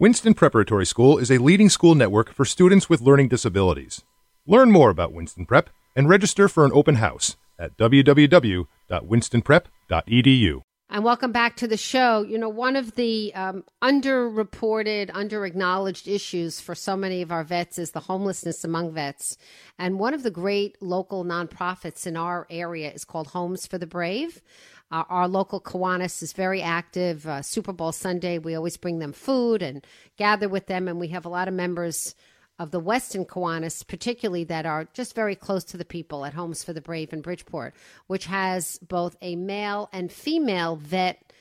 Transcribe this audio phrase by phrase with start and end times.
[0.00, 4.04] Winston Preparatory School is a leading school network for students with learning disabilities.
[4.46, 10.60] Learn more about Winston Prep and register for an open house at www.winstonprep.edu.
[10.90, 12.22] And welcome back to the show.
[12.22, 17.76] You know, one of the um, underreported, underacknowledged issues for so many of our vets
[17.76, 19.36] is the homelessness among vets.
[19.80, 23.86] And one of the great local nonprofits in our area is called Homes for the
[23.86, 24.40] Brave.
[24.90, 27.26] Our local Kiwanis is very active.
[27.26, 29.86] Uh, Super Bowl Sunday, we always bring them food and
[30.16, 30.88] gather with them.
[30.88, 32.14] And we have a lot of members
[32.58, 36.64] of the Weston Kiwanis, particularly that are just very close to the people at Homes
[36.64, 37.74] for the Brave in Bridgeport,
[38.06, 41.32] which has both a male and female vet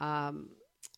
[0.00, 0.50] um,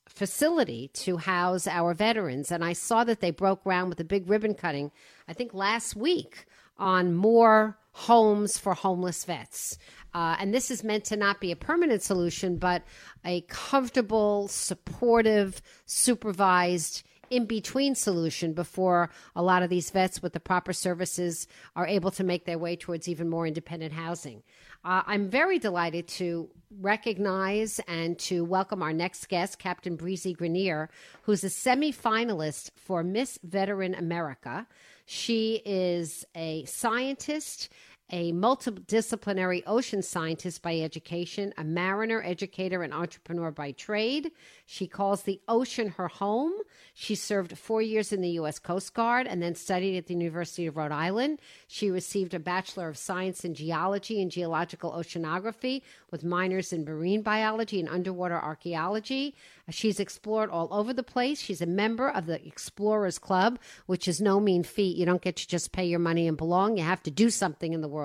[0.06, 2.52] facility to house our veterans.
[2.52, 4.92] And I saw that they broke ground with a big ribbon cutting,
[5.26, 6.46] I think last week,
[6.78, 9.78] on more homes for homeless vets.
[10.14, 12.82] Uh, and this is meant to not be a permanent solution, but
[13.24, 20.40] a comfortable, supportive, supervised, in between solution before a lot of these vets with the
[20.40, 24.42] proper services are able to make their way towards even more independent housing.
[24.84, 30.90] Uh, I'm very delighted to recognize and to welcome our next guest, Captain Breezy Grenier,
[31.22, 34.66] who's a semifinalist for Miss Veteran America.
[35.06, 37.68] She is a scientist
[38.14, 44.30] a multidisciplinary ocean scientist by education, a mariner, educator, and entrepreneur by trade.
[44.66, 46.52] She calls the ocean her home.
[46.94, 48.60] She served four years in the U.S.
[48.60, 51.40] Coast Guard and then studied at the University of Rhode Island.
[51.66, 55.82] She received a Bachelor of Science in Geology and Geological Oceanography
[56.12, 59.34] with minors in marine biology and underwater archaeology.
[59.70, 61.40] She's explored all over the place.
[61.40, 64.96] She's a member of the Explorers Club, which is no mean feat.
[64.96, 66.76] You don't get to just pay your money and belong.
[66.76, 68.03] You have to do something in the world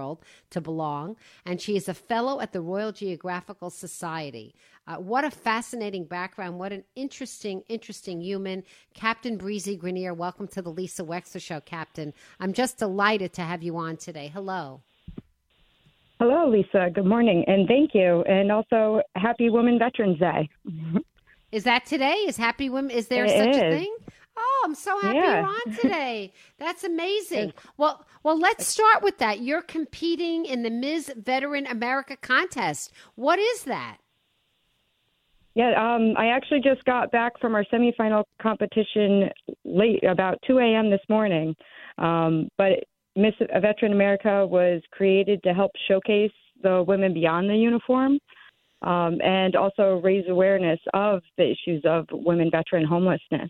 [0.49, 1.15] to belong.
[1.45, 4.55] And she is a fellow at the Royal Geographical Society.
[4.87, 6.57] Uh, what a fascinating background.
[6.57, 8.63] What an interesting, interesting human.
[8.93, 12.13] Captain Breezy Grenier, welcome to the Lisa Wexler Show, Captain.
[12.39, 14.31] I'm just delighted to have you on today.
[14.33, 14.81] Hello.
[16.19, 16.89] Hello, Lisa.
[16.93, 18.23] Good morning, and thank you.
[18.23, 20.49] And also, Happy Women Veterans Day.
[21.51, 22.13] Is that today?
[22.27, 22.91] Is Happy Women?
[22.91, 23.95] Is there It such a thing?
[24.39, 25.39] Oh, I'm so happy Yeah.
[25.41, 26.33] you're on today.
[26.57, 27.53] That's amazing.
[27.77, 29.41] Well, well, let's start with that.
[29.41, 31.13] You're competing in the Ms.
[31.17, 32.91] Veteran America contest.
[33.15, 33.97] What is that?
[35.55, 39.29] Yeah, um, I actually just got back from our semifinal competition
[39.65, 40.89] late, about 2 a.m.
[40.89, 41.55] this morning.
[41.97, 42.83] Um, but
[43.15, 48.19] Miss Veteran America was created to help showcase the women beyond the uniform
[48.83, 53.49] um, and also raise awareness of the issues of women veteran homelessness.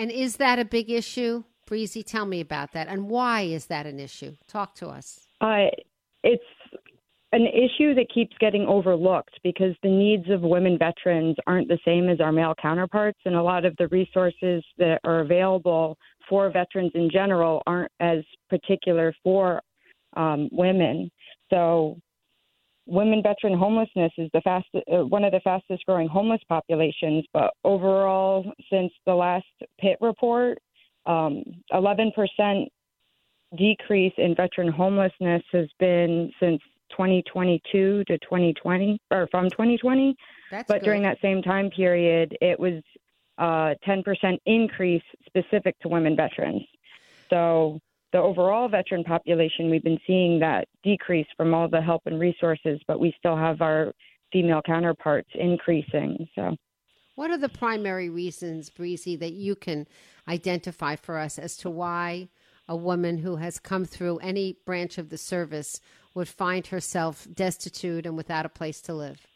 [0.00, 1.44] And is that a big issue?
[1.66, 2.88] Breezy, tell me about that.
[2.88, 4.34] And why is that an issue?
[4.48, 5.26] Talk to us.
[5.42, 5.66] Uh,
[6.24, 6.42] it's
[7.32, 12.08] an issue that keeps getting overlooked because the needs of women veterans aren't the same
[12.08, 15.98] as our male counterparts, and a lot of the resources that are available
[16.30, 19.60] for veterans in general aren't as particular for
[20.16, 21.10] um, women.
[21.50, 21.98] So,
[22.90, 27.24] women veteran homelessness is the fast, uh, one of the fastest growing homeless populations.
[27.32, 29.46] But overall, since the last
[29.80, 30.58] PIT report,
[31.06, 31.42] um,
[31.72, 32.68] 11%
[33.56, 36.60] decrease in veteran homelessness has been since
[36.90, 40.14] 2022 to 2020 or from 2020
[40.50, 40.84] That's but good.
[40.84, 42.82] during that same time period it was
[43.38, 46.62] a 10% increase specific to women veterans.
[47.30, 47.80] So
[48.12, 52.80] the overall veteran population, we've been seeing that decrease from all the help and resources,
[52.86, 53.92] but we still have our
[54.32, 56.26] female counterparts increasing.
[56.34, 56.56] So,
[57.14, 59.86] what are the primary reasons, Breezy, that you can
[60.26, 62.28] identify for us as to why
[62.68, 65.80] a woman who has come through any branch of the service
[66.14, 69.26] would find herself destitute and without a place to live?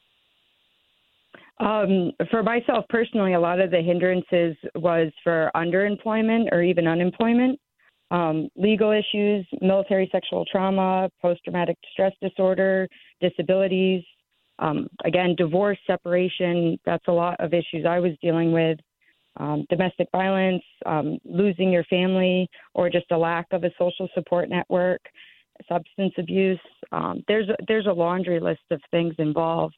[1.60, 7.60] Um, for myself personally, a lot of the hindrances was for underemployment or even unemployment,
[8.14, 12.88] um, legal issues, military sexual trauma, post traumatic stress disorder,
[13.20, 14.04] disabilities,
[14.60, 16.78] um, again, divorce, separation.
[16.86, 18.78] That's a lot of issues I was dealing with.
[19.36, 24.48] Um, domestic violence, um, losing your family, or just a lack of a social support
[24.48, 25.00] network,
[25.68, 26.60] substance abuse.
[26.92, 29.74] Um, there's a, there's a laundry list of things involved.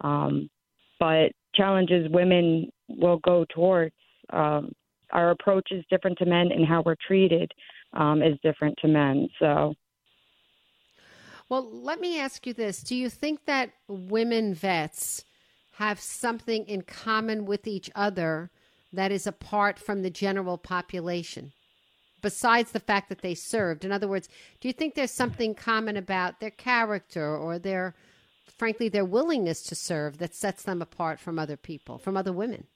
[0.00, 0.50] Um,
[0.98, 3.94] but challenges women will go towards.
[5.12, 7.52] Our approach is different to men, and how we're treated
[7.92, 9.28] um, is different to men.
[9.38, 9.74] So.
[11.48, 12.82] Well, let me ask you this.
[12.82, 15.24] Do you think that women vets
[15.72, 18.50] have something in common with each other
[18.92, 21.52] that is apart from the general population?
[22.22, 23.84] Besides the fact that they served.
[23.84, 24.28] In other words,
[24.60, 27.94] do you think there's something common about their character or their
[28.60, 32.66] frankly, their willingness to serve that sets them apart from other people, from other women.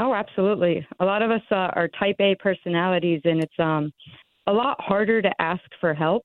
[0.00, 0.86] Oh, absolutely.
[1.00, 3.90] A lot of us uh, are type A personalities, and it's um,
[4.46, 6.24] a lot harder to ask for help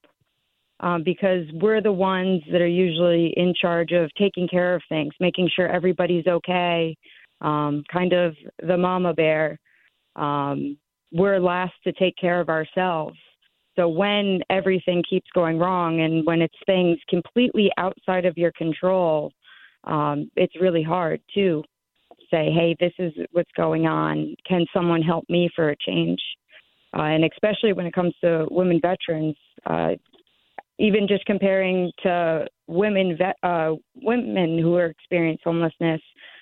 [0.80, 5.12] um, because we're the ones that are usually in charge of taking care of things,
[5.20, 6.96] making sure everybody's okay,
[7.42, 9.58] um, kind of the mama bear.
[10.16, 10.78] Um,
[11.12, 13.18] we're last to take care of ourselves.
[13.76, 19.32] So when everything keeps going wrong and when it's things completely outside of your control,
[19.86, 21.64] um, it's really hard to
[22.34, 24.36] say, hey, this is what's going on.
[24.48, 26.20] Can someone help me for a change?
[26.96, 29.36] Uh, and especially when it comes to women veterans,
[29.66, 29.92] uh,
[30.80, 36.02] even just comparing to women uh, women who are experiencing homelessness,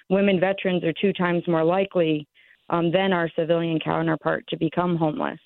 [0.09, 2.27] women veterans are two times more likely
[2.69, 5.39] um, than our civilian counterpart to become homeless.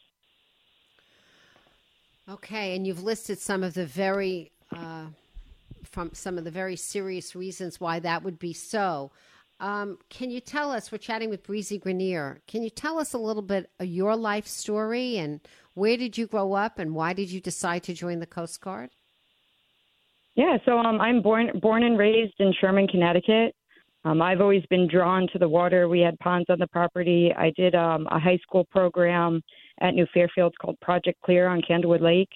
[2.29, 5.05] Okay, and you've listed some of the very uh,
[5.83, 9.11] from some of the very serious reasons why that would be so.
[9.59, 10.91] Um, can you tell us?
[10.91, 12.41] We're chatting with Breezy Grenier.
[12.47, 15.39] Can you tell us a little bit of your life story and
[15.73, 18.89] where did you grow up and why did you decide to join the Coast Guard?
[20.35, 23.55] Yeah, so um, I'm born born and raised in Sherman, Connecticut.
[24.03, 25.87] Um, I've always been drawn to the water.
[25.87, 27.33] We had ponds on the property.
[27.35, 29.41] I did um, a high school program
[29.79, 32.29] at New Fairfield called Project Clear on Candlewood Lake.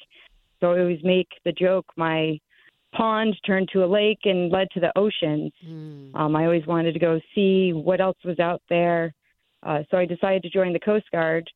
[0.60, 2.40] So I always make the joke my
[2.96, 5.52] pond turned to a lake and led to the ocean.
[5.66, 6.16] Mm.
[6.16, 9.14] Um, I always wanted to go see what else was out there.
[9.64, 11.50] Uh, so I decided to join the Coast Guard.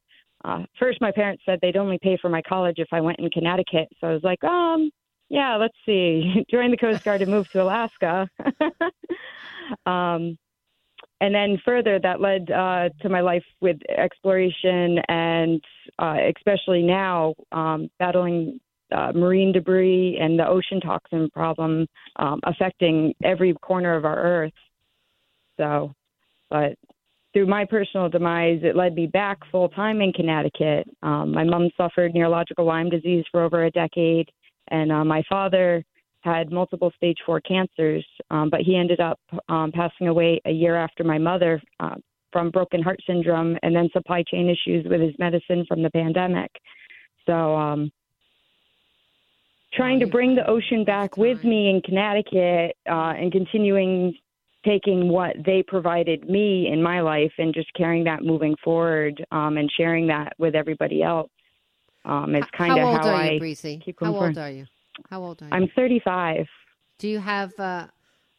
[0.44, 3.30] Uh, first, my parents said they'd only pay for my college if I went in
[3.30, 3.88] Connecticut.
[4.00, 4.92] So I was like, um,
[5.30, 6.46] yeah, let's see.
[6.52, 8.30] Join the Coast Guard and move to Alaska.
[9.86, 10.38] um,
[11.22, 15.64] and then further, that led uh, to my life with exploration and
[15.98, 18.60] uh, especially now um, battling
[18.94, 21.88] uh, marine debris and the ocean toxin problem
[22.18, 24.54] um, affecting every corner of our earth.
[25.58, 25.94] So,
[26.50, 26.76] but
[27.34, 30.88] through my personal demise, it led me back full time in Connecticut.
[31.02, 34.30] Um, my mom suffered neurological Lyme disease for over a decade,
[34.70, 35.84] and uh, my father
[36.22, 40.76] had multiple stage four cancers, um, but he ended up um, passing away a year
[40.76, 41.96] after my mother uh,
[42.32, 46.52] from broken heart syndrome and then supply chain issues with his medicine from the pandemic.
[47.26, 47.92] So, um,
[49.76, 54.16] trying to bring the ocean back with me in Connecticut uh, and continuing
[54.66, 59.58] taking what they provided me in my life and just carrying that moving forward um,
[59.58, 61.30] and sharing that with everybody else.
[62.06, 63.82] Um, it's kind of how, how I you, Breezy?
[63.84, 64.14] keep going.
[64.14, 64.38] How old forward.
[64.38, 64.66] are you?
[65.10, 65.52] How old are you?
[65.52, 66.46] I'm 35.
[67.00, 67.88] Do you have uh,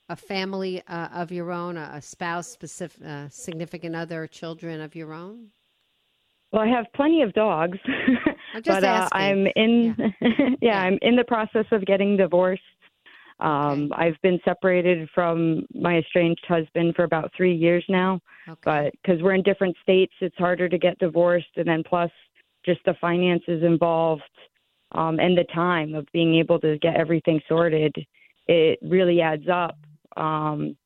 [0.08, 5.12] a family uh, of your own, a, spouse, specific, uh, significant other, children of your
[5.12, 5.48] own?
[6.52, 7.78] Well, I have plenty of dogs,
[8.64, 10.08] but uh, I'm in yeah.
[10.38, 12.62] yeah, yeah, I'm in the process of getting divorced.
[13.40, 14.06] Um, okay.
[14.06, 18.60] I've been separated from my estranged husband for about three years now, okay.
[18.64, 22.10] but because we're in different states, it's harder to get divorced, and then plus
[22.64, 24.22] just the finances involved
[24.92, 27.94] um, and the time of being able to get everything sorted,
[28.46, 29.76] it really adds up.
[30.16, 30.76] Um,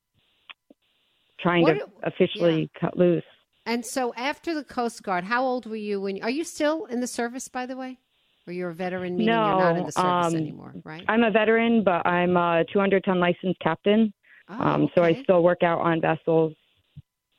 [1.40, 2.80] trying what, to officially yeah.
[2.80, 3.22] cut loose.
[3.68, 6.22] And so, after the Coast Guard, how old were you when?
[6.22, 7.98] Are you still in the service, by the way?
[8.46, 11.04] Or you're a veteran, meaning no, you're not in the service um, anymore, right?
[11.06, 14.14] I'm a veteran, but I'm a 200 ton licensed captain.
[14.48, 14.92] Oh, um, okay.
[14.94, 16.54] So I still work out on vessels.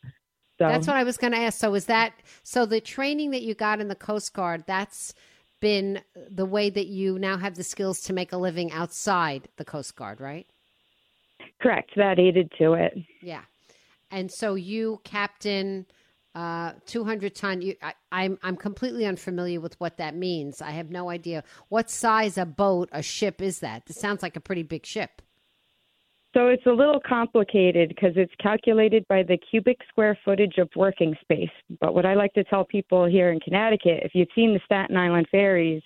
[0.03, 1.57] So that's what I was going to ask.
[1.57, 2.67] So is that so?
[2.67, 5.15] The training that you got in the Coast Guard that's
[5.61, 9.65] been the way that you now have the skills to make a living outside the
[9.65, 10.45] Coast Guard, right?
[11.59, 11.89] Correct.
[11.95, 12.93] That aided to it.
[13.19, 13.41] Yeah,
[14.11, 15.87] and so you captain
[16.39, 20.61] uh 200 ton you, I, I'm I'm completely unfamiliar with what that means.
[20.61, 23.83] I have no idea what size a boat, a ship is that.
[23.89, 25.21] It sounds like a pretty big ship.
[26.35, 31.15] So it's a little complicated because it's calculated by the cubic square footage of working
[31.21, 31.49] space.
[31.81, 34.95] But what I like to tell people here in Connecticut, if you've seen the Staten
[34.95, 35.81] Island ferries,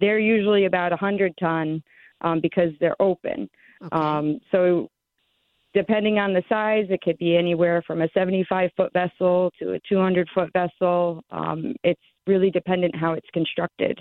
[0.00, 1.82] they're usually about 100 ton
[2.20, 3.48] um, because they're open.
[3.82, 3.96] Okay.
[3.96, 4.90] Um, so
[5.76, 9.80] depending on the size, it could be anywhere from a 75 foot vessel to a
[9.86, 11.22] 200 foot vessel.
[11.30, 13.98] Um, it's really dependent how it's constructed.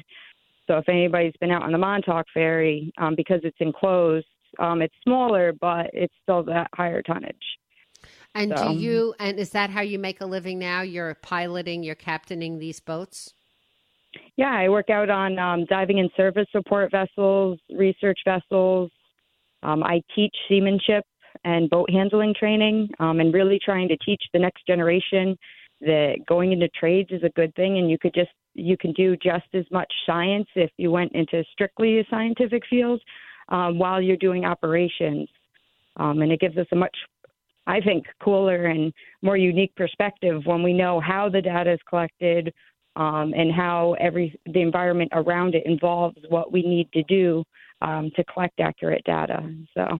[0.67, 4.25] So if anybody's been out on the Montauk ferry, um, because it's enclosed,
[4.58, 7.36] um, it's smaller, but it's still that higher tonnage.
[8.34, 10.82] And So- do you and is that how you make a living now?
[10.82, 13.34] You're piloting, you're captaining these boats?
[14.38, 18.91] Yeah, I work out on um, diving and service support vessels, research vessels.
[19.62, 21.03] Um, I teach seamanship
[21.45, 25.37] and boat handling training, um, and really trying to teach the next generation
[25.81, 29.15] that going into trades is a good thing, and you could just you can do
[29.17, 33.01] just as much science if you went into strictly a scientific field
[33.49, 35.29] um, while you're doing operations,
[35.97, 36.95] um, and it gives us a much
[37.67, 42.53] I think cooler and more unique perspective when we know how the data is collected,
[42.95, 47.43] um, and how every the environment around it involves what we need to do
[47.81, 49.47] um, to collect accurate data.
[49.75, 49.99] So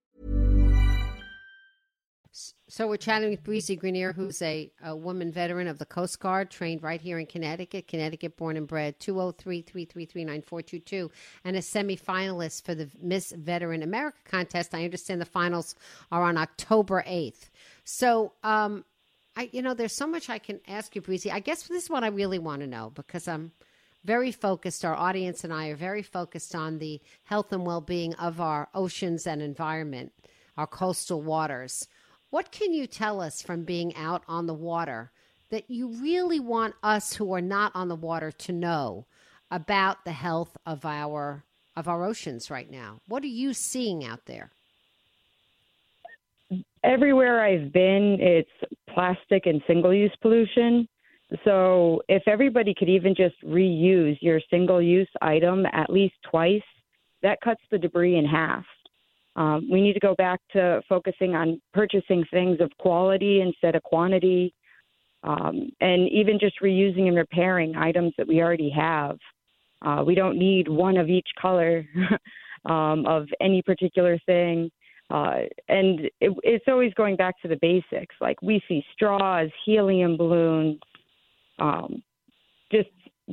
[2.81, 6.49] So we're chatting with Breezy Grenier, who's a, a woman veteran of the Coast Guard,
[6.49, 11.11] trained right here in Connecticut, Connecticut born and bred, 203-333-9422,
[11.45, 14.73] and a semifinalist for the Miss Veteran America contest.
[14.73, 15.75] I understand the finals
[16.11, 17.51] are on October 8th.
[17.83, 18.83] So, um,
[19.35, 21.31] I, you know, there's so much I can ask you, Breezy.
[21.31, 23.51] I guess this is what I really want to know because I'm
[24.05, 24.83] very focused.
[24.83, 29.27] Our audience and I are very focused on the health and well-being of our oceans
[29.27, 30.13] and environment,
[30.57, 31.87] our coastal waters.
[32.31, 35.11] What can you tell us from being out on the water
[35.49, 39.05] that you really want us who are not on the water to know
[39.51, 41.43] about the health of our
[41.75, 43.01] of our oceans right now?
[43.07, 44.51] What are you seeing out there?
[46.83, 48.49] everywhere I've been, it's
[48.93, 50.87] plastic and single use pollution.
[51.45, 56.61] So if everybody could even just reuse your single use item at least twice,
[57.21, 58.65] that cuts the debris in half.
[59.35, 63.83] Um, we need to go back to focusing on purchasing things of quality instead of
[63.83, 64.53] quantity,
[65.23, 69.17] um, and even just reusing and repairing items that we already have.
[69.81, 71.85] Uh, we don't need one of each color
[72.65, 74.69] um, of any particular thing.
[75.09, 78.15] Uh, and it, it's always going back to the basics.
[78.21, 80.79] Like we see straws, helium balloons,
[81.59, 82.01] um,
[82.71, 82.89] just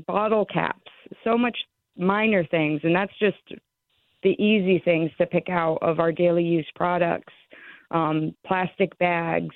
[0.07, 0.91] bottle caps,
[1.25, 1.57] so much
[1.97, 2.81] minor things.
[2.83, 3.61] And that's just
[4.23, 7.33] the easy things to pick out of our daily use products.
[7.91, 9.55] Um, plastic bags,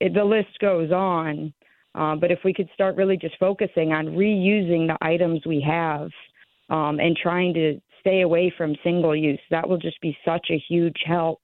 [0.00, 1.52] it, the list goes on.
[1.94, 6.08] Uh, but if we could start really just focusing on reusing the items we have
[6.70, 10.62] um, and trying to stay away from single use, that will just be such a
[10.68, 11.40] huge help.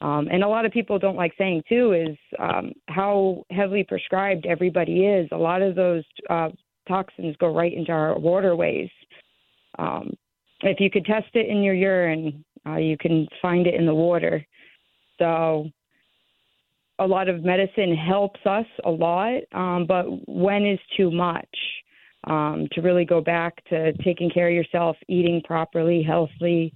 [0.00, 4.44] Um, and a lot of people don't like saying too is um, how heavily prescribed
[4.44, 5.28] everybody is.
[5.32, 6.50] A lot of those uh,
[6.86, 8.90] toxins go right into our waterways.
[9.78, 10.12] Um,
[10.64, 13.94] if you could test it in your urine, uh, you can find it in the
[13.94, 14.44] water.
[15.18, 15.68] So
[16.98, 21.48] a lot of medicine helps us a lot, um, but when is too much?
[22.26, 26.72] Um, to really go back to taking care of yourself, eating properly, healthy,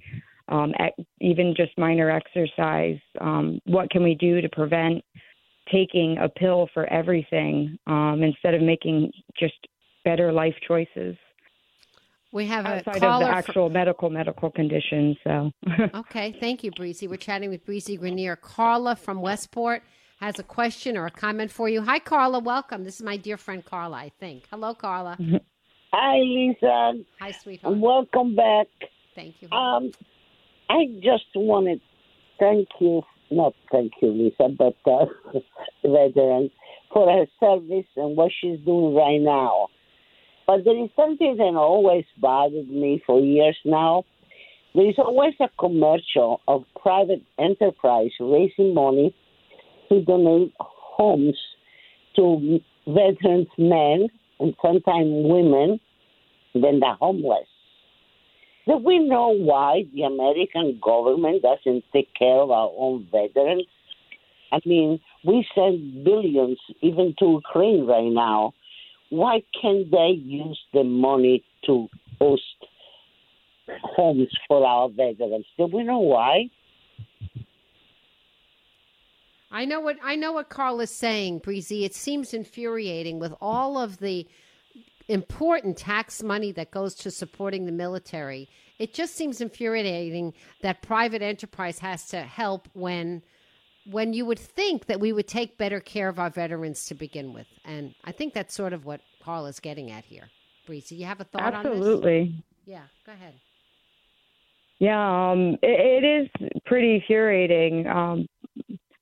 [0.48, 0.74] um,
[1.22, 2.98] even just minor exercise.
[3.18, 5.02] Um, what can we do to prevent
[5.72, 9.56] taking a pill for everything um, instead of making just
[10.04, 11.16] better life choices?
[12.32, 15.16] We have a outside of the actual medical medical conditions.
[15.24, 15.50] So,
[15.94, 17.08] okay, thank you, Breezy.
[17.08, 18.36] We're chatting with Breezy Grenier.
[18.36, 19.82] Carla from Westport
[20.20, 21.80] has a question or a comment for you.
[21.82, 22.40] Hi, Carla.
[22.40, 22.84] Welcome.
[22.84, 24.44] This is my dear friend Carla, I think.
[24.50, 25.16] Hello, Carla.
[25.92, 26.92] Hi, Lisa.
[27.18, 27.78] Hi, sweetheart.
[27.78, 28.66] Welcome back.
[29.14, 29.48] Thank you.
[29.50, 29.90] Um,
[30.68, 31.80] I just wanted
[32.38, 35.06] thank you, not thank you, Lisa, but uh,
[35.82, 36.50] veteran
[36.92, 39.68] for her service and what she's doing right now.
[40.48, 44.04] But there is something that always bothered me for years now.
[44.74, 49.14] There is always a commercial of private enterprise raising money
[49.90, 51.36] to donate homes
[52.16, 54.08] to veterans men
[54.40, 55.80] and sometimes women
[56.54, 57.46] than the homeless.
[58.66, 63.66] Do we know why the American government doesn't take care of our own veterans?
[64.50, 68.54] I mean, we send billions even to Ukraine right now.
[69.10, 71.88] Why can't they use the money to
[72.20, 72.42] host
[73.82, 75.46] homes for our veterans?
[75.56, 76.50] Do we know why?
[79.50, 81.84] I know what I know what Carl is saying, Breezy.
[81.84, 84.26] It seems infuriating with all of the
[85.08, 88.48] important tax money that goes to supporting the military.
[88.78, 93.22] It just seems infuriating that private enterprise has to help when
[93.90, 97.32] when you would think that we would take better care of our veterans to begin
[97.32, 97.46] with.
[97.64, 100.28] And I think that's sort of what Carl is getting at here.
[100.66, 101.72] Breezy, you have a thought on this?
[101.72, 102.44] absolutely.
[102.66, 103.34] Yeah, go ahead.
[104.78, 107.86] Yeah, um, it, it is pretty infuriating.
[107.86, 108.26] Um,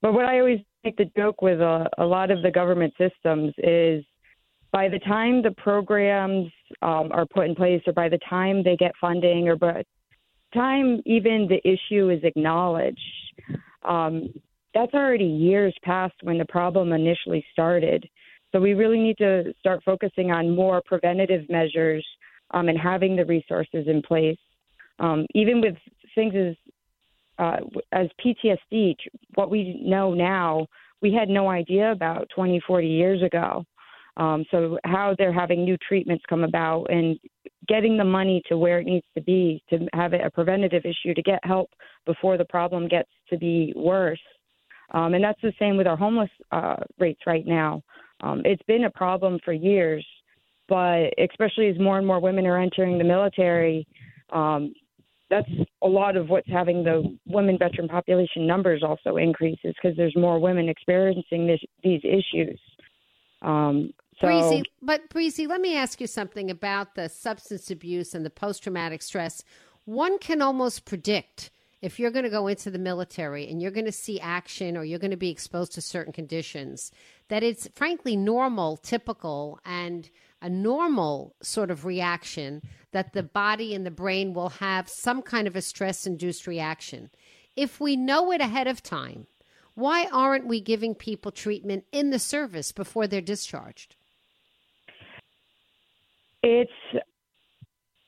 [0.01, 3.53] but what I always make the joke with a, a lot of the government systems
[3.59, 4.05] is
[4.73, 6.51] by the time the programs
[6.83, 9.85] um, are put in place, or by the time they get funding, or by the
[10.55, 13.01] time even the issue is acknowledged,
[13.83, 14.29] um,
[14.77, 18.07] that's already years past when the problem initially started.
[18.53, 22.07] So we really need to start focusing on more preventative measures
[22.51, 24.39] um, and having the resources in place.
[24.99, 25.77] Um, even with
[26.15, 26.55] things as
[27.39, 27.57] uh,
[27.93, 28.95] as PTSD,
[29.35, 30.67] what we know now,
[31.03, 33.65] we had no idea about 20, 40 years ago.
[34.17, 37.19] Um, so how they're having new treatments come about and
[37.69, 41.13] getting the money to where it needs to be to have it a preventative issue
[41.13, 41.69] to get help
[42.07, 44.21] before the problem gets to be worse.
[44.93, 47.83] Um, and that's the same with our homeless uh, rates right now.
[48.21, 50.07] Um, it's been a problem for years,
[50.69, 53.87] but especially as more and more women are entering the military,
[54.33, 54.73] um,
[55.29, 55.49] that's
[55.83, 60.39] a lot of what's having the women veteran population numbers also increases because there's more
[60.39, 62.61] women experiencing this, these issues.
[63.43, 68.25] Um, so, Breezy, but Breezy, let me ask you something about the substance abuse and
[68.25, 69.45] the post traumatic stress.
[69.85, 71.51] One can almost predict
[71.87, 74.83] if you're going to go into the military and you're going to see action or
[74.83, 76.91] you're going to be exposed to certain conditions,
[77.29, 80.11] that it's frankly normal, typical, and
[80.43, 85.47] a normal sort of reaction that the body and the brain will have some kind
[85.47, 87.09] of a stress induced reaction.
[87.55, 89.29] If we know it ahead of time,
[89.75, 93.95] why aren't we giving people treatment in the service before they're discharged?
[96.43, 96.71] it's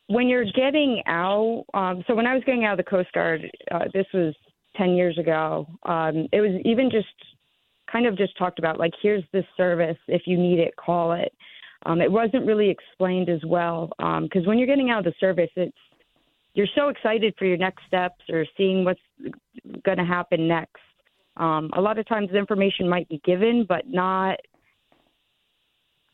[0.08, 1.64] when you're getting out.
[1.74, 4.34] Um, so when I was getting out of the Coast Guard, uh, this was
[4.76, 5.66] ten years ago.
[5.84, 7.06] Um, it was even just
[7.90, 11.32] kind of just talked about like here's this service if you need it, call it.
[11.86, 13.92] Um, it wasn't really explained as well
[14.22, 15.76] because when you're getting out of the service, it's
[16.54, 19.00] you're so excited for your next steps or seeing what's
[19.84, 20.80] going to happen next.
[21.36, 24.40] Um, a lot of times the information might be given, but not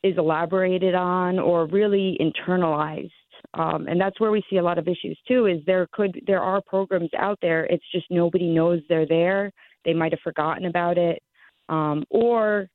[0.03, 3.11] is elaborated on or really internalized.
[3.55, 5.47] Um, and that's where we see a lot of issues too.
[5.47, 7.65] Is there could there are programs out there?
[7.67, 9.53] It's just nobody knows they're there.
[9.85, 11.23] They might have forgotten about it,
[11.69, 12.69] um, or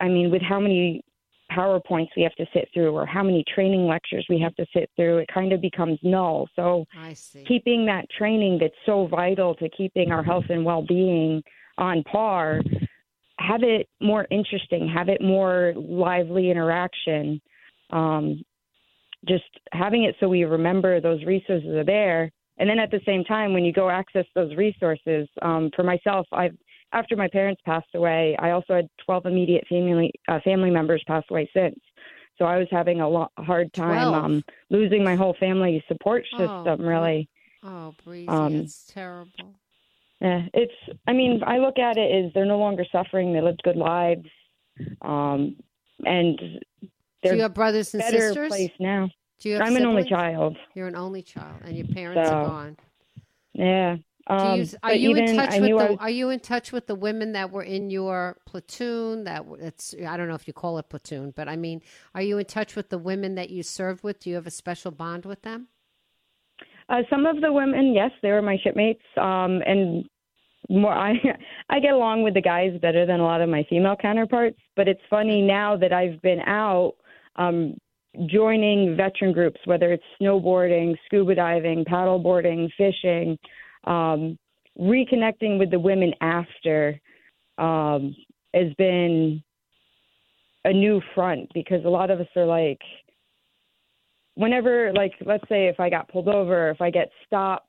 [0.00, 1.02] I mean, with how many
[1.50, 4.90] PowerPoints we have to sit through or how many training lectures we have to sit
[4.96, 6.48] through, it kind of becomes null.
[6.54, 7.44] So I see.
[7.44, 11.42] keeping that training that's so vital to keeping our health and well being
[11.78, 12.60] on par,
[13.38, 17.40] have it more interesting, have it more lively interaction.
[17.90, 18.42] Um,
[19.26, 22.30] just having it so we remember those resources are there.
[22.58, 26.26] And then at the same time, when you go access those resources, um, for myself,
[26.32, 26.56] I've
[26.92, 31.22] after my parents passed away, I also had 12 immediate family uh, family members pass
[31.30, 31.78] away since.
[32.38, 36.64] So I was having a lot, hard time um, losing my whole family support Oh,
[36.64, 36.86] system.
[36.86, 37.28] really,
[37.64, 39.54] Oh, Breezy, Um, it's terrible.
[40.20, 40.72] yeah, it's.
[41.06, 43.32] I mean, I look at it as they're no longer suffering.
[43.32, 44.28] They lived good lives,
[45.02, 45.56] um,
[46.04, 46.40] and
[47.22, 48.48] Do you have brothers and better sisters?
[48.48, 49.08] place now.
[49.40, 50.56] Do you have I'm an only child.
[50.74, 52.76] You're an only child, and your parents So- are gone.
[53.54, 53.96] Yeah.
[54.30, 56.70] Um, Do you, are you in touch I with the was- Are you in touch
[56.70, 59.24] with the women that were in your platoon?
[59.24, 61.80] That it's I don't know if you call it platoon, but I mean,
[62.14, 64.20] are you in touch with the women that you served with?
[64.20, 65.68] Do you have a special bond with them?
[66.90, 70.04] Uh, some of the women, yes, they were my shipmates, um, and
[70.68, 70.92] more.
[70.92, 71.14] I
[71.70, 74.58] I get along with the guys better than a lot of my female counterparts.
[74.76, 76.96] But it's funny now that I've been out,
[77.38, 77.74] um,
[78.26, 83.38] joining veteran groups, whether it's snowboarding, scuba diving, paddleboarding, fishing,
[83.84, 84.38] um,
[84.78, 87.00] reconnecting with the women after
[87.58, 88.14] um,
[88.54, 89.42] has been
[90.64, 92.80] a new front because a lot of us are like
[94.34, 97.64] whenever like let's say if I got pulled over, if I get stopped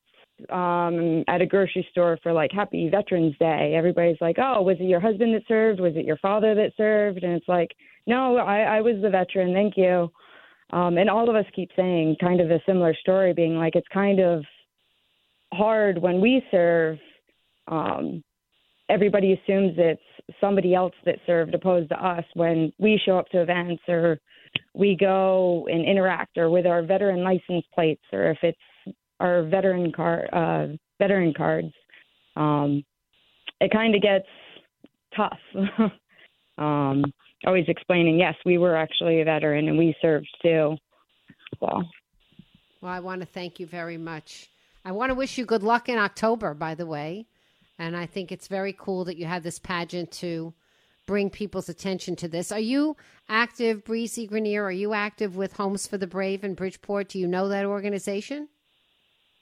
[0.50, 4.86] um at a grocery store for like happy veterans day everybody's like oh was it
[4.86, 5.80] your husband that served?
[5.80, 7.24] Was it your father that served?
[7.24, 7.72] And it's like
[8.10, 10.12] no i i was the veteran thank you.
[10.72, 13.88] Um and all of us keep saying kind of a similar story being like it's
[13.94, 14.44] kind of
[15.54, 16.98] hard when we serve
[17.68, 18.24] um
[18.90, 20.02] everybody assumes it's
[20.42, 24.20] somebody else that served opposed to us when we show up to events or
[24.74, 29.92] we go and interact or with our veteran license plates or if it's our veteran
[29.92, 30.68] card uh
[31.00, 31.74] veteran cards.
[32.36, 32.84] Um
[33.62, 34.28] it kind of gets
[35.16, 35.40] tough.
[36.58, 37.06] Um
[37.46, 40.76] always explaining yes we were actually a veteran and we served too
[41.60, 41.84] so
[42.82, 44.50] Well, I want to thank you very much.
[44.86, 47.28] I want to wish you good luck in October, by the way.
[47.78, 50.54] And I think it's very cool that you have this pageant to
[51.06, 52.52] bring people's attention to this.
[52.52, 52.96] Are you
[53.28, 54.64] active, Breezy Grenier?
[54.64, 57.10] Are you active with Homes for the Brave in Bridgeport?
[57.10, 58.48] Do you know that organization?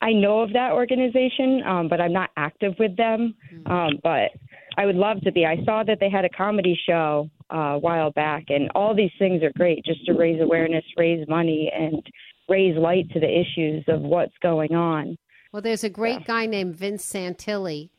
[0.01, 3.35] I know of that organization, um, but I'm not active with them.
[3.65, 4.31] Um, but
[4.77, 5.45] I would love to be.
[5.45, 9.11] I saw that they had a comedy show uh, a while back, and all these
[9.17, 12.01] things are great just to raise awareness, raise money, and
[12.47, 15.17] raise light to the issues of what's going on.
[15.51, 17.89] Well, there's a great guy named Vince Santilli.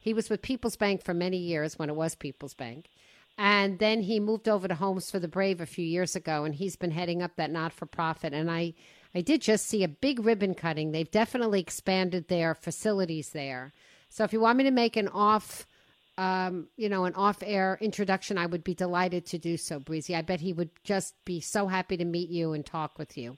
[0.00, 2.88] He was with People's Bank for many years when it was People's Bank.
[3.38, 6.54] And then he moved over to Homes for the Brave a few years ago, and
[6.54, 8.32] he's been heading up that not for profit.
[8.32, 8.74] And I,
[9.14, 10.92] I did just see a big ribbon cutting.
[10.92, 13.72] They've definitely expanded their facilities there.
[14.08, 15.66] So if you want me to make an off,
[16.16, 20.14] um, you know, an off air introduction, I would be delighted to do so, Breezy.
[20.14, 23.36] I bet he would just be so happy to meet you and talk with you.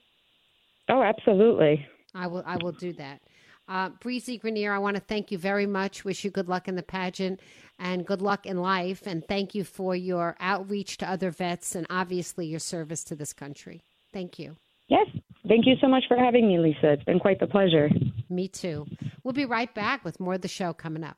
[0.89, 1.85] Oh, absolutely.
[2.13, 2.43] I will.
[2.45, 3.21] I will do that.
[3.67, 6.05] Uh, Breezy Grenier, I want to thank you very much.
[6.05, 7.41] Wish you good luck in the pageant
[7.79, 9.05] and good luck in life.
[9.05, 13.33] And thank you for your outreach to other vets and obviously your service to this
[13.33, 13.81] country.
[14.13, 14.55] Thank you.
[14.87, 15.07] Yes.
[15.49, 16.93] Thank you so much for having me, Lisa.
[16.93, 17.89] It's been quite the pleasure.
[18.29, 18.85] Me too.
[19.23, 21.17] We'll be right back with more of the show coming up.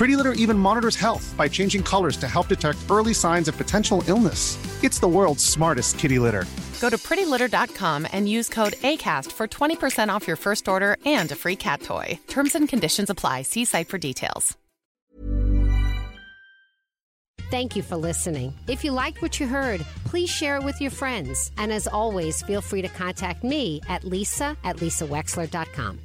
[0.00, 4.02] Pretty Litter even monitors health by changing colors to help detect early signs of potential
[4.08, 4.56] illness.
[4.82, 6.46] It's the world's smartest kitty litter.
[6.80, 11.36] Go to prettylitter.com and use code ACAST for 20% off your first order and a
[11.36, 12.18] free cat toy.
[12.28, 13.42] Terms and conditions apply.
[13.42, 14.56] See site for details.
[17.50, 18.54] Thank you for listening.
[18.68, 21.50] If you liked what you heard, please share it with your friends.
[21.58, 26.00] And as always, feel free to contact me at lisa at lisawexler.com.